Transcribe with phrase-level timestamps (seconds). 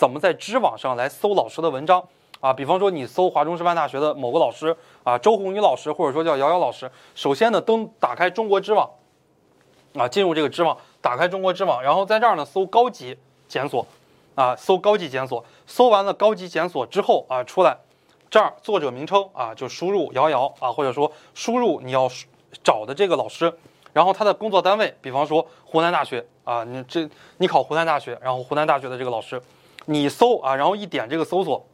[0.00, 2.02] 怎么在知网上来搜老师的文章
[2.40, 2.50] 啊。
[2.54, 8.88] 比方说你搜华中师范大学的某个老师啊，周红宇老师，或者说叫瑶瑶老师，首先呢登打开中国知网
[9.94, 13.14] 啊，进入这个知网，打开中国知网，然后在这儿呢搜高级
[13.46, 13.86] 检索
[14.34, 17.76] 啊，搜高级检索，搜完了高级检索之后啊，出来
[18.30, 22.10] 这儿作者名称啊就输入瑶瑶啊，或者说输入你要
[22.64, 23.52] 找的这个老师。
[23.92, 27.06] 然后他的工作单位，比方说湖南大学啊，你这
[27.36, 29.42] 你考湖南大学，然后湖南大学的这个老师，
[29.90, 31.66] 你搜啊，然后一点这个搜索，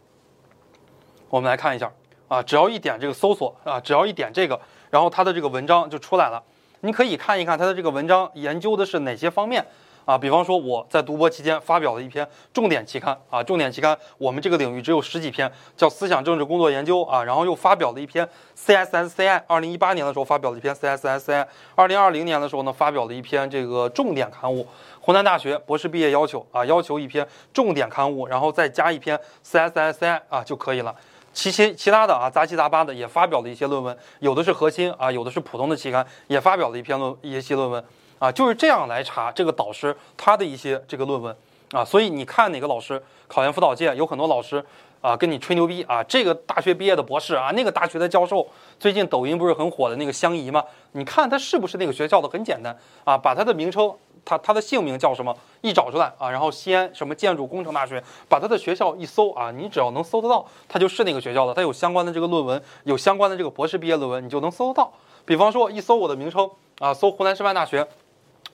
[1.28, 1.92] 我们来看一下
[2.28, 6.42] 啊，只要一点这个搜索啊，只要一点这个，然后它的这个文章就出来了，
[6.80, 9.62] 你可以看一看它的这个文章研究的是哪些方面。
[10.06, 24.64] 啊，比方说我在读博期间发表了一篇重点期刊啊，重点期刊我们这个领域只有十几篇，叫思想政治工作研究啊，然后又发表了一篇 CSSCI，二零一八年的时候发表了一篇 CSSCI，二零二零年的时候呢发表了一篇这个重点刊物，
[25.00, 30.94] 湖南大学博士毕业要求啊，要求一篇重点刊物，然后再加一篇 CSSCI 啊就可以了，
[31.32, 37.84] 其其其他的啊杂七杂八的也发表了一些论文，有的是核心啊，有的是普通的期刊，也发表了一篇论一些论文。
[38.18, 41.36] 啊，就是这样来查这个导师他的一些这个论文
[41.72, 44.64] 啊，所以你看哪个老师考研辅导界有很多老师
[45.00, 48.46] 啊跟你吹牛逼啊，这个大学毕业的博士啊，那个大学的教授，
[48.78, 50.64] 最近抖音不是很火的那个香姨吗？
[50.92, 52.28] 你看他是不是那个学校的？
[52.28, 53.92] 很简单啊，把他的名称，
[54.24, 64.92] 他他的姓名叫什么一找出来啊，然后西安什么建筑工程大学，把他的学校一搜啊，你只要能搜得到，他就是那个学校的，他有相关的这个论文，有相关的这个博士毕业论文，你就能搜得到。
[65.24, 67.86] 比方说一搜我的名称啊，搜湖南师范大学。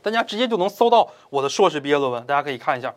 [0.03, 2.93] 大家直接就能搜到我的硕士毕业论文，大家可以看一下，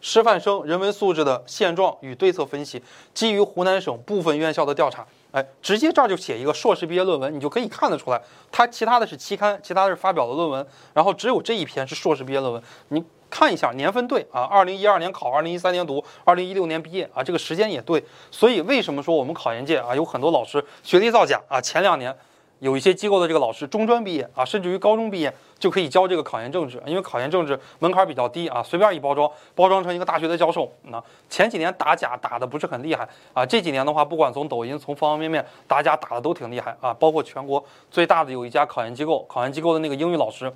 [0.00, 8.20] 师范生人文素质的现状与对策分析，基于湖南省部分院校的调查，哎，直接这儿就写一个硕士毕业论文，你就可以看得出来，
[8.52, 21.60] 它其他的是期刊，其他的是发表的论文，然后只有这一篇是硕士毕业论文，你看一下年份对啊，二零一二年考，二零一三年读，二零一六年毕业啊，这个时间也对，所以为什么说我们考研界啊有很多老师学历造假啊？
[21.60, 22.16] 前两年。
[22.64, 30.72] 有一些机构的这个老师中专毕业啊，甚至于高中毕业就可以教这个考研政治，因为考研政治门槛比较低啊，随便一包装，包装成一个大学的教授。
[30.84, 40.50] 那前几年打假打的不是很厉害啊，这几年的话，不管从抖音从方方面面打假打的都挺厉害啊，包括全国最大的有一家考研机构，考研机构的那个英语老师，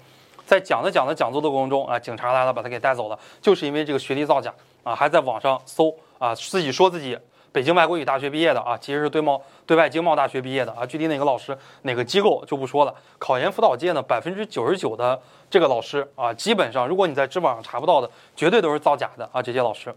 [0.47, 4.50] 在讲着讲着讲座的过程中啊，警察来了把他给带走了，就是因为这个学历造假
[4.82, 7.18] 啊，还在网上搜啊，自己说自己。
[7.53, 10.84] 北京外国语大学毕业的啊，其实是对贸对外经贸大学毕业的啊。
[10.84, 12.94] 具体哪个老师、哪个机构就不说了。
[13.19, 15.20] 考研辅导界呢，百分之九十九的
[15.50, 19.42] 这个老师啊，基本上如果你在知网上查不到的，绝对都是造假的啊。
[19.42, 19.94] 这些老师。